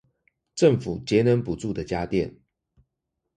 [0.55, 2.39] 政府節能補助的家電